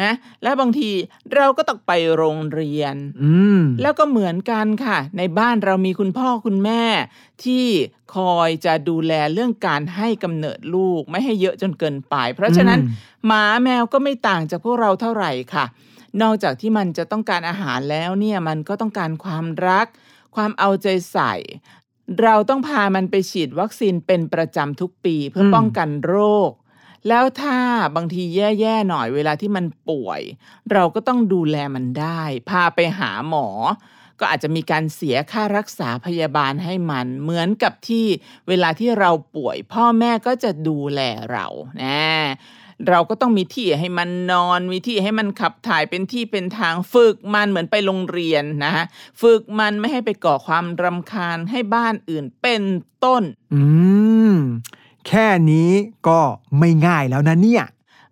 [0.00, 0.90] นะและบางที
[1.34, 6.84] เราก็ต้องไปโรงเรียน อืมแล้วก็เหมือนกันค่ะ ในบ้านเรามีคุณพ่อคุณแม่
[7.44, 7.66] ที่
[8.16, 15.64] คอยจะดูแลเรื่องการให้กำเนิดลูกไม่ให้เยอะจนเกินไป เพราะฉะนั้นอืมหมาแมวก็ไม่ต่างจากพวกเราเท่าไหร่ค่ะ
[16.22, 19.86] นอกจากที่มันจะต้องการอาหารแล้วเนี่ยมันก็ต้องการความรัก
[20.36, 21.34] ความเอาใจใส่
[22.22, 26.16] เราต้องพามันไปฉีดวัคซีนเป็นประจำทุกปีเพื่ออมป้องกันโร
[26.48, 26.50] ค
[27.08, 27.58] แล้วถ้า
[27.96, 28.22] บางที
[28.60, 30.20] แย่ๆหน่อยเวลาที่มันป่วย
[30.72, 33.48] เราก็ต้องดูแลมันได้ พาไปหาหมอ
[34.20, 38.06] ก็อาจจะมีการเสียค่ารักษาพยาบาลให้มัน เหมือนกับที่
[38.48, 41.46] เวลาที่เราป่วย พ่อแม่ก็จะดูแลเรา
[41.82, 42.02] นะ
[42.88, 48.84] เราก็ต้องมีที่ให้มันนอน มีที่ให้มันขับถ่ายเป็นที่เป็นทางฝึกมันเหมือนไปโรงเรียนนะฮะ
[49.20, 52.62] ฝึกมันไม่ให้ไปก่อความรำคาญให้บ้านอื่นเป็น
[53.04, 53.22] ต้น
[53.54, 53.62] อื
[54.32, 54.34] ม
[55.08, 55.70] แค่นี้
[56.08, 56.20] ก็
[56.58, 57.64] ไม่ง่ายแล้วนะเนี่ย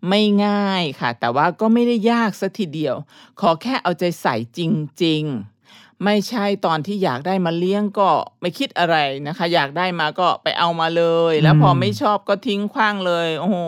[0.08, 2.96] ไม่ง่ายค่ะ แต่ว่าก็ไม่ได้ยากสัทีเดียว
[3.40, 4.60] ขอแค่เอาใจใส่จ
[5.04, 5.22] ริง
[5.62, 13.58] ๆไม่ใช่ตอนที่อยากได้มาเลี้ยงก็ไม่คิดอะไรนะคะ อยากได้มาก็ไปเอามาเลย แล้วพอไม่ชอบก็ทิ้งขว้างเลย โอ้โห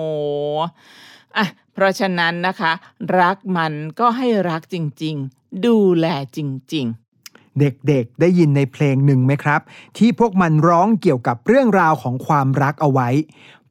[1.37, 2.72] อะเพราะฉะนั้นนะคะ
[3.20, 6.06] รักมันก็ให้รักจริง ๆ ดูแล
[6.37, 6.38] จ
[6.74, 7.02] ริง ๆ
[7.61, 9.61] เด็กๆ ได้ยินในเพลงหนึ่งไหมครับ
[9.99, 13.09] ที่พวกมันร้องเกี่ยวกับเรื่องราวของความรักเอาไว้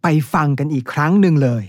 [0.02, 1.63] ไปฟังกันอีกครั้งหนึ่งเลย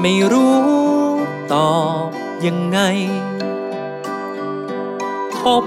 [0.00, 0.58] ไม่รู้
[1.52, 1.76] ตอ
[2.06, 2.08] บ
[2.46, 2.80] ยังไง
[5.36, 5.64] พบ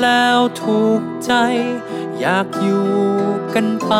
[0.00, 1.32] แล้วถูกใจ
[2.18, 2.90] อยากอยู่
[3.54, 3.94] กันไป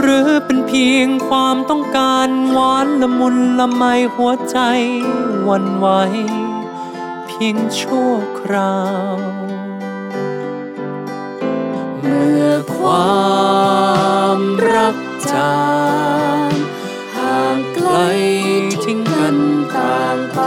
[0.00, 4.58] หรือเป็นเพียงความต้องการหวานละมุนละไมหัวใจ
[5.48, 5.86] วันไหว
[7.26, 8.78] เพียงชั่วครา
[9.16, 9.18] ว
[11.98, 13.20] เมื่อควา
[13.58, 15.70] มา
[16.46, 16.48] ง
[17.16, 17.90] ห่างไกล
[18.84, 19.36] ทิ้งกัน
[19.76, 20.40] ต่างไป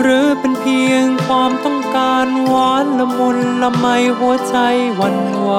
[0.00, 3.86] หรือเป็นเพียงความต้องการหวานละมุนละไม
[4.18, 4.56] หัวใจ
[4.96, 5.52] หวันไหว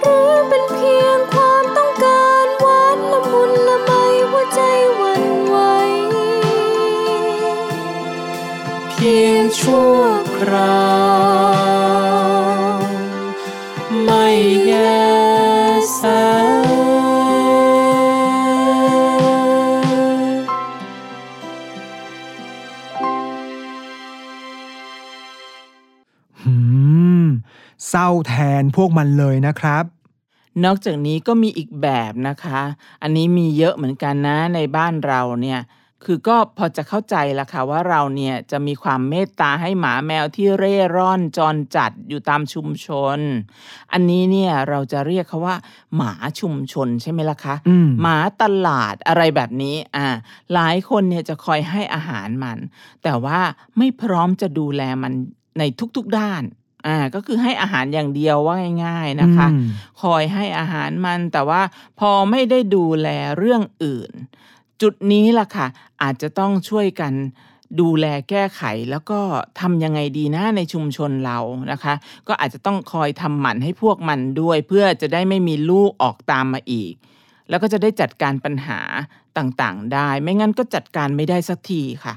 [0.00, 3.92] หรือเป็นเพียงความต้องการหวานละมุนละไม
[4.30, 4.60] หัวใจ
[4.96, 5.56] หวันไหว
[8.90, 9.98] เพียงชั่ว
[10.36, 10.84] ครา
[11.62, 11.63] ว
[28.64, 29.84] นพวกมันเลยนะครับ
[30.64, 32.60] นอกจากนี้ก็มีอีกแบบนะคะ
[33.02, 35.60] อันนี้มีเยอะเหมือนกันนะในบ้านเราเนี่ย
[36.04, 43.18] คือก็พอจะเข้าใจละค่ะว่าเราเนี่ยจะมีความเมตตาให้หมาแมวที่เร่ร่อนจรจัดอยู่ตามชุมชน
[43.92, 45.56] อันนี้เนี่ยเราจะเรียกเขาว่า
[45.96, 50.06] หมาชุมชนใช่ไหมล่ะคะอืมหมาตลาดอะไรแบบนี้อ่า
[50.54, 52.58] หลายคนเนี่ยจะคอยให้อาหารมัน
[53.02, 53.40] แต่ว่า
[53.78, 55.12] ไม่พร้อมจะดูแลมัน
[55.58, 55.62] ใน
[55.96, 56.42] ทุกๆด้าน
[56.86, 59.66] อ่าก็คือให้อาหารอย่างเดียวว่าง่าย ๆนะคะอืม
[60.02, 61.62] คอยให้อาหารมันแต่ว่า
[62.00, 64.10] พอไม่ได้ดูแลเรื่องอื่น
[64.82, 65.66] จุดนี้ล่ะค่ะ
[66.02, 67.12] อาจจะต้องช่วยกัน
[67.80, 69.20] ดูแลแก้ไขแล้วก็
[69.60, 71.38] ทำยังไงดีนะในชุมชนเรา
[71.72, 71.94] นะคะ
[72.28, 76.92] ก็อาจจะต้องคอยทำหมันให้พวกมันด้วย เพื่อจะได้ไม่มีลูกออกตามมาอีก
[77.48, 78.80] แล้วก็จะได้จัดการปัญหา
[79.38, 82.14] ต่างๆ ได้ ไม่งั้นก็จัดการไม่ได้สักทีค่ะ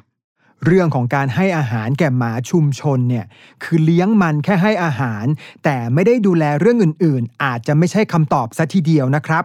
[0.66, 3.26] เรื่องของการให้อาหารแก่หมาชุมชนเนี่ย
[3.64, 5.26] คือเลี้ยงมันแค่ให้อาหาร
[5.64, 9.44] แต่ไม่ได้ดูแลเรื่องอื่นๆ อาจจะไม่ใช่คำตอบซะทีเดียวนะครับ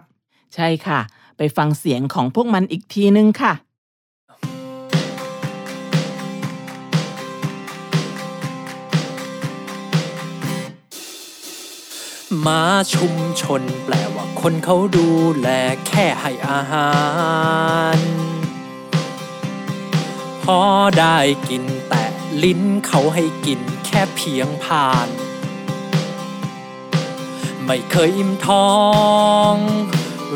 [0.55, 1.01] ใช่ค่ะ
[1.37, 3.53] ไปฟังเสียงของพวกมันอีกทีนึงค่ะ
[12.43, 12.63] หมา
[12.95, 15.09] ชุมชนแปลว่าคนเขาดู
[15.41, 15.49] แล
[15.87, 16.89] แค่ให้อาหา
[17.71, 17.72] ร
[20.45, 20.61] พอ
[20.99, 21.19] ได้
[21.49, 22.05] กินแต่
[22.43, 25.09] ลิ้นเขาให้กินแค่เพียงผ่าน
[27.65, 28.73] ไม่เคยอิ่มท้อ
[29.53, 29.55] ง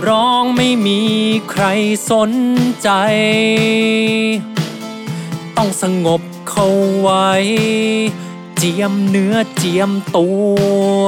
[0.07, 1.01] ร้องไม่มี
[1.51, 1.65] ใคร
[2.11, 2.31] สน
[2.83, 2.91] ใจ
[5.57, 6.69] ต้องสงบเข้า
[7.01, 7.31] ไว้
[8.57, 10.31] เจียมเนื้อเจียมตั
[11.03, 11.07] ว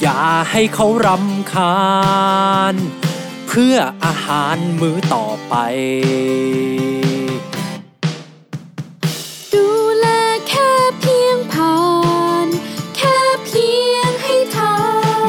[0.00, 1.80] อย่าให้เขารำคา
[2.72, 2.74] ญ
[3.48, 5.54] เพื่ออาหารมื้อต่อไป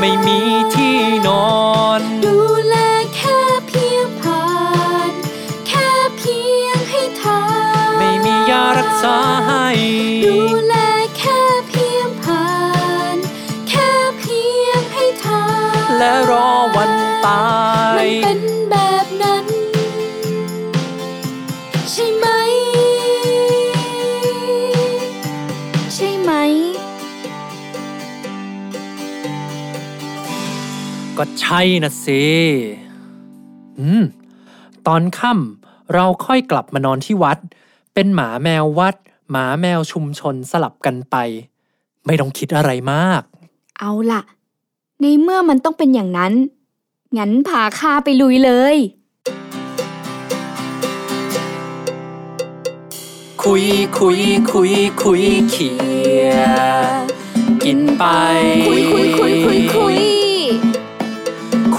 [0.05, 0.41] ไม่มี
[0.75, 0.97] ที่
[1.27, 1.53] นอ
[1.99, 2.37] น ดู
[2.67, 2.75] แล
[3.15, 4.45] แค่เพียงผ่า
[5.09, 5.11] น
[5.67, 7.43] แค่เพียงให้ทา
[7.89, 9.67] นไม่มียารักษาให้
[10.25, 10.37] ดู
[10.67, 10.75] แล
[11.17, 12.47] แค่เพียงผ่า
[13.15, 13.17] น
[13.69, 13.89] แค่
[14.19, 15.45] เพียงให้ทา
[15.87, 16.91] นและรอวัน
[17.25, 17.45] ตา
[17.95, 18.82] ยมันเป็นแบบ
[31.18, 32.24] ก็ใช่นะสิ
[33.80, 34.03] อืม
[34.88, 37.38] ตอนค่ำเราค่อยกลับมานอนที่วัด
[37.93, 38.95] เป็นหมาแมววัด
[39.32, 41.16] หมาแมวชุมชนสลับกันไป
[42.05, 43.22] ไม่ต้องคิดอะไรมาก
[43.80, 44.22] เอาล่ะ
[45.01, 46.34] ในเมื่อมันต้องเป็นอย่างนั้น
[47.18, 48.76] งั้นพาข้าไปลุยเลย
[53.43, 53.66] คุย
[53.97, 54.20] คุย
[54.51, 55.72] คุยคุยเขี
[56.28, 56.32] ย
[57.64, 58.03] กินไป
[58.68, 60.12] คุยคุยคุยคุยคุย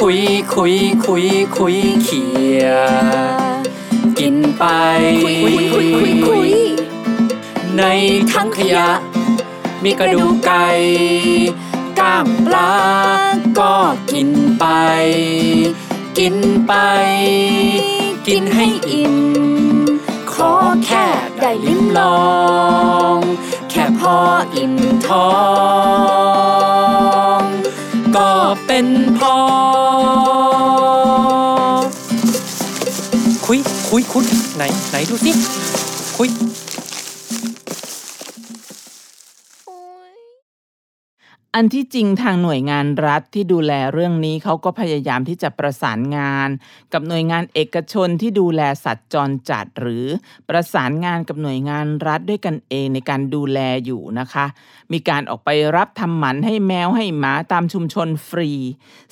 [0.07, 0.25] คุย
[0.55, 0.77] คุย
[1.07, 1.27] คุย
[1.57, 2.25] คุยเขี
[2.63, 2.65] ย
[4.19, 4.65] กินไป
[5.25, 6.51] คุยคุยคุยคุยคุย
[7.77, 7.83] ใน
[8.33, 8.89] ถังขยะ
[9.83, 10.67] มีกระดูกไก่
[11.99, 12.75] ก้างปลา
[13.59, 13.75] ก็
[14.13, 14.65] กินไป
[16.19, 16.37] กิน
[16.67, 16.73] ไป
[18.27, 19.17] กินให้อิ่ม
[20.33, 20.53] ขอ
[20.85, 21.07] แค่
[21.41, 22.25] ได้ลิ้มลอ
[23.17, 23.19] ง
[23.71, 24.17] แค่พอ
[24.57, 24.75] อิ่ม
[25.07, 25.29] ท้อ
[27.34, 27.34] ง
[28.17, 28.31] ก็
[28.67, 28.87] เป็น
[29.19, 29.37] พอ
[33.47, 33.59] คุย
[33.91, 34.25] คุยคุย
[34.57, 35.33] ไหนไหนดูสิ
[36.17, 36.29] คุย
[41.57, 46.49] อันที่จริงทางหน่วยงานรัฐที่ดูแลเรื่องนี้เขาก็พยายามที่จะประสานงาน
[46.93, 50.05] กับหน่วยงานเอกชนที่ดูแลสัตว์จรจัด หรือ
[50.49, 54.47] ประสานงานกับหน่วยงานรัฐด้วยกันเองในการดูแลอยู่นะคะ
[54.93, 58.51] มีการออกไปรับทำหมันให้แมวให้หมาตามชุมชนฟรี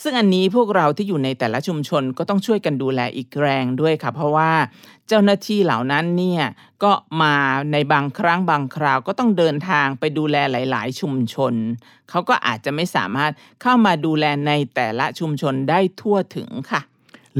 [0.02, 4.50] ซึ่งอันนี้พวกเราที่อยู่ในแต่ละชุมชนก็ต้องช่วยกันดูแลอีกแรงด้วยค่ะ เพราะว่า
[5.12, 6.44] จ้าหน้าที่เหล่านั้นเนี่ย
[6.84, 6.92] ก็
[7.22, 7.34] มา
[7.72, 11.54] ในบางครั้งบางคราวก็ต้องเดินทางไปดูแลหลาย ๆ ชุมชน
[12.10, 13.32] เขาก็อาจจะไม่สามารถ
[13.62, 16.80] เข้ามาดูแลในแต่ละชุมชนได้ทั่วถึงค่ะ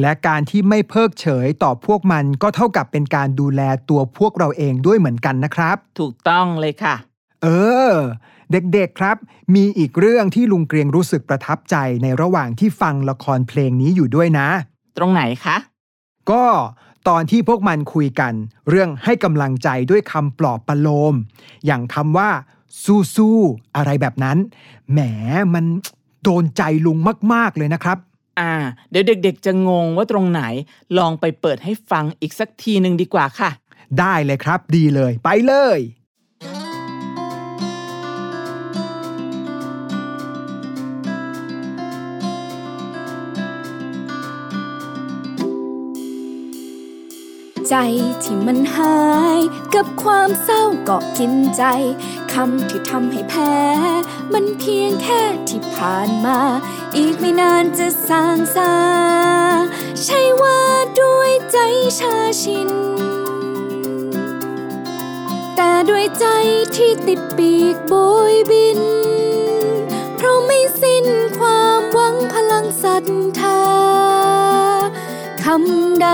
[0.01, 6.95] และการที่ไม่เพิกเฉยต่อพวกมันก็เท่ากับเป็นการดูแลตัวพวกเราเองด้วยเหมือนกันนะครับ ถูกต้องเลยค่ะ
[7.43, 7.49] เอ
[7.91, 7.93] อ
[8.53, 9.17] เด็กๆครับ
[9.55, 14.49] มีอีกเรื่องที่ลุงเกรียงรู้สึกประทับใจในระหว่างที่ฟังละครเพลงนี้อยู่ด้วยนะ
[14.97, 15.57] ตรงไหนคะ
[16.31, 16.45] ก็
[17.09, 18.33] ตอนที่พวกมันคุยกัน
[18.69, 21.15] เรื่องให้กำลังใจด้วยคำปลอบประโลม
[21.67, 22.31] อย่างคำว่า
[23.17, 24.39] สู้ๆอะไรแบบนั้น
[24.93, 25.01] แหม
[25.55, 25.65] มัน
[26.23, 26.99] โดนใจลุง
[27.33, 27.99] มาก ๆ เลยนะครับ
[28.41, 28.53] อ่า
[28.91, 30.43] เดี๋ยวเด็ก ๆ จะงงว่าตรงไหน
[30.99, 33.51] ลองไปเปิดให้ฟังอีกสักทีหนึ่งดีกว่าค่ะ
[34.01, 35.79] ได้เลยครับ ดีเลย ไปเลย
[47.75, 47.85] ใจ
[48.25, 48.99] ที่มันหา
[49.39, 49.41] ย
[49.75, 51.65] กับความเศร้าเกาะกินใจ
[52.33, 53.55] คำที่ทำให้แพ้
[54.33, 56.39] มันเพียงแค่ที่ผ่านมา
[56.97, 58.75] อีกไม่นานจะสางซา
[60.05, 60.61] ใช่ว่า
[61.01, 61.59] ด้วยใจ
[61.99, 62.71] ชาชิน
[65.57, 66.27] แต่ด้วยใจ
[66.77, 67.95] ที่ติดปีกโบ
[68.33, 68.81] ยบิน
[70.17, 71.07] เพราะไม่สิ้น
[71.39, 73.05] ความหวังพลังศรัท
[73.41, 74.12] ธา
[75.45, 76.09] คำใด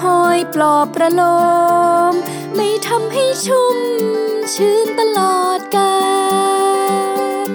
[0.00, 1.22] คอยปลอบประโล
[2.10, 2.12] ม
[2.56, 3.78] ไม่ทำให้ชุ่ม
[4.54, 5.96] ชื้นตลอดกา
[7.46, 7.48] ล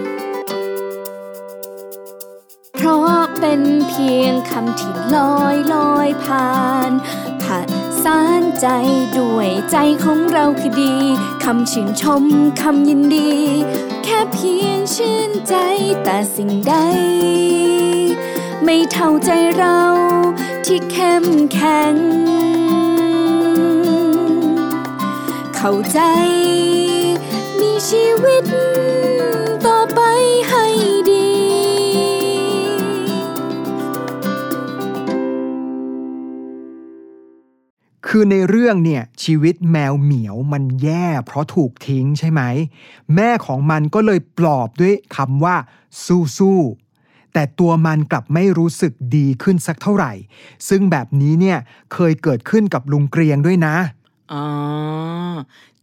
[2.76, 6.52] เพราะเป็นเพียงคำที่ลอยลอยผ่า
[6.90, 6.92] น
[7.44, 7.68] ผ่าน
[8.04, 8.68] สารใจ
[9.18, 10.96] ด้วยใจของเราคือดี
[11.44, 12.24] คำชื่นชม
[12.62, 13.32] คำยินดี
[14.04, 15.56] แค่เพียงชื่นใจ
[16.04, 16.74] แต่สิ่งใด
[18.64, 19.80] ไม่เท่าใจเรา
[20.74, 21.96] ที่เข้มแข็ง
[25.56, 26.00] เข้าใจ
[27.60, 28.46] มีชีวิต
[29.66, 30.02] ต่อไป
[30.50, 30.66] ให้
[31.10, 31.30] ดี
[38.08, 42.42] คือในเรื่องเนี่ย ชีวิตแมวเหมียวมันแย่เพราะถูกทิ้งใช่ไหม
[43.16, 45.56] แม่ของมันก็เลยปลอบด้วยคำว่า
[46.38, 46.89] สู้ๆ
[47.34, 50.14] แต่ตัวมันกลับไม่รู้สึกดีขึ้นสักเท่าไหร่
[50.70, 51.58] ซึ่งแบบนี้เนี่ย
[51.94, 53.76] เคยเกิดขึ้นกับลุงเกรียงด้วยนะ
[54.34, 54.46] อ๋อ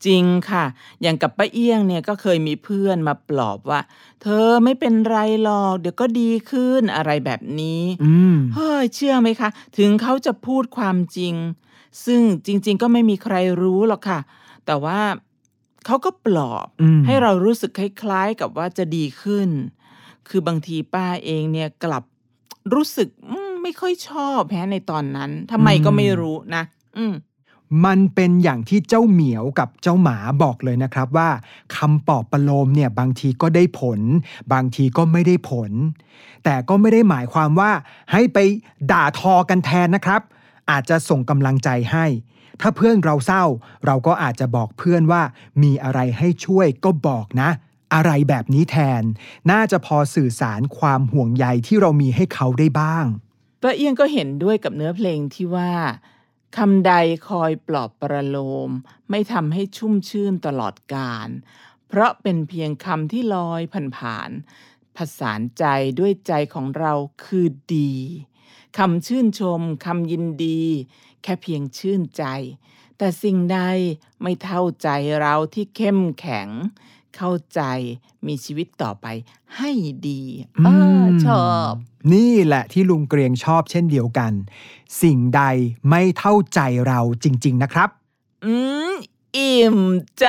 [0.06, 0.64] จริงค่ะ
[1.02, 3.80] อย่างกับป้าเอี้ยงเนี่ยก็เคยมีเพื่อนมาปลอบว่า
[4.22, 11.34] เธอไม่เป็นไรหรอก เดี๋ยวก็ดีขึ้นอะไรแบบนี้อืมเฮ้ยเชื่อไหมคะ ถึงเขาจะพูดความจริง
[12.04, 14.20] ซึ่งจริง ๆ ก็ไม่มีใครรู้หรอกค่ะ
[14.66, 15.00] แต่ว่า
[15.86, 19.48] เขาก็ปลอบอืมให้เรารู้สึกคล้าย ๆ กับว่าจะดีขึ้น
[20.28, 22.02] คือบางทีป้าเองเนี่ยกลับ
[22.74, 23.08] รู้สึก
[23.62, 26.62] ไม่ค่อยชอบแพ้ในตอนนั้นทำไมก็ไม่รู้นะ
[26.98, 27.14] อืม
[27.86, 31.30] มันเป็นอย่างที่เจ้าเหมียวกับเจ้าหมาบอกเลยนะครับว่า
[31.76, 34.00] คำปลอบประโลมเนี่ยบางทีก็ได้ผล
[34.52, 35.72] บางทีก็ไม่ได้ผล
[36.44, 37.70] แต่ก็ไม่ได้หมายความว่า
[38.12, 38.38] ให้ไป
[38.92, 40.20] ด่าทอกันแทนนะครับ
[40.70, 42.06] อาจจะส่งกำลังใจให้
[42.60, 43.44] ถ้าเพื่อนเราเศร้า
[43.86, 45.22] เราก็อาจจะบอกเพื่อนว่า
[45.62, 47.50] มีอะไรให้ช่วยก็บอกนะ
[47.94, 49.02] อะไรแบบนี้แทน
[49.50, 53.06] น่าจะพอสื่อสารความห่วงใยที่เรามีให้เขาได้บ้าง
[53.62, 55.72] ป้าเอียงก็เห็นด้วยกับเนื้อเพลงที่ว่า
[56.56, 56.92] คำใด
[57.28, 58.36] คอยปลอบประโล
[58.68, 58.70] ม
[59.10, 61.28] ไม่ทำให้ชุ่มชื่นตลอดกาล
[61.88, 63.62] เพราะเป็นเพียงคำที่ลอย
[63.96, 65.64] ผ่านๆผสานใจ
[65.98, 66.92] ด้วยใจของเรา
[67.24, 67.92] คือดี
[68.78, 70.62] คำชื่นชมคำยินดี
[71.22, 72.24] แค่เพียงชื่นใจ
[72.98, 73.60] แต่สิ่งใด
[74.22, 74.88] ไม่เท่าใจ
[75.20, 76.48] เราที่เข้มแข็ง
[77.16, 77.60] เข้าใจ
[78.26, 79.06] มีชีวิตต่อไป
[79.56, 79.70] ให้
[80.08, 80.22] ดี
[80.64, 80.68] เอ
[81.02, 81.72] อชอบ
[82.12, 84.32] นี่แหละที่ลุงเกรียงชอบเช่นเดียวกัน
[85.02, 85.42] สิ่งใด
[85.88, 87.88] ไม่เท่าใจเราจริง ๆ นะครับ
[88.44, 88.54] อื
[88.90, 88.92] ม
[89.36, 89.78] อิ่ม
[90.20, 90.28] ใจ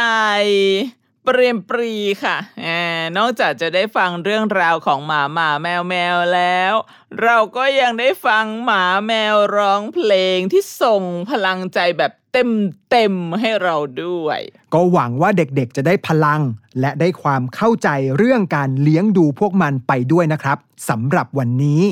[1.23, 2.67] เปรียมปรีค่ะแห
[2.99, 6.73] มนอกจากจะได้ฟังเรื่องราวของหมาหมาแมวแมวแล้ว
[7.21, 12.55] เราก็ยังได้ฟังหมาแมวร้องเพลงที่ส่งพลังใจแบบ เต็ม
[12.91, 14.39] เต็มๆให้เราด้วย
[14.73, 16.41] ก็หวังว่าเด็กๆจะได้พลัง
[16.79, 20.57] และได้ความเข้าใจเรื่องการเลี้ยงดูพวกมันไปด้วยนะครับ
[20.89, 21.83] สำหรับวันนี้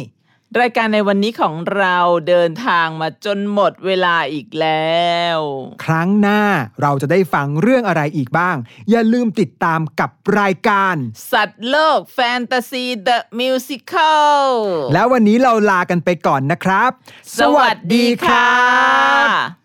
[0.61, 1.97] รายการในวันนี้ของเรา
[2.29, 5.37] เดินทางมาจนหมดเวลาอีกแล้ว
[5.85, 6.41] ครั้งหน้า
[6.81, 8.55] เราจะได้ฟังเรื่องอะไรอีกบ้าง
[8.89, 10.95] อย่าลืมติดตามกับรายการ
[11.31, 14.45] สัตว์โลกแฟนตาซี The Musical
[14.93, 16.91] แล้ววันนี้เราลากันไปก่อนนะครับ
[17.39, 19.64] สวัสดีค่ะ